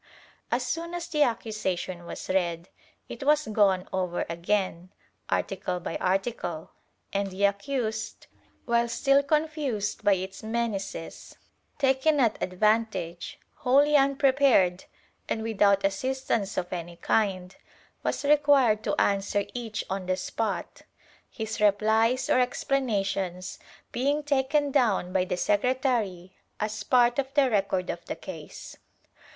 ^ 0.01 0.03
As 0.51 0.65
soon 0.65 0.95
as 0.95 1.07
the 1.09 1.21
accusation 1.21 2.05
was 2.07 2.27
read, 2.27 2.69
it 3.07 3.21
was 3.23 3.45
gone 3.45 3.87
over 3.93 4.25
again, 4.27 4.89
article 5.29 5.79
by 5.79 5.95
article, 5.97 6.71
and 7.13 7.27
the 7.29 7.43
accused, 7.45 8.25
while 8.65 8.87
still 8.89 9.21
confused 9.21 10.03
by 10.03 10.13
its 10.13 10.41
menaces, 10.41 11.37
taken 11.77 12.19
at 12.19 12.41
advantage, 12.41 13.39
wholly 13.57 13.95
unprepared 13.95 14.85
and 15.29 15.43
without 15.43 15.85
assistance 15.85 16.57
of 16.57 16.73
any 16.73 16.95
kind, 16.95 17.55
was 18.01 18.25
required 18.25 18.83
to 18.83 18.99
answer 18.99 19.45
each 19.53 19.83
on 19.87 20.07
the 20.07 20.17
spot, 20.17 20.81
his 21.29 21.61
replies 21.61 22.27
or 22.27 22.39
explanations 22.39 23.59
being 23.91 24.23
taken 24.23 24.71
down 24.71 25.13
by 25.13 25.23
the 25.25 25.37
secretary 25.37 26.35
as 26.59 26.81
part 26.81 27.19
of 27.19 27.31
the 27.35 27.51
record 27.51 27.91
of 27.91 28.03
the 28.05 28.15
case. 28.15 28.77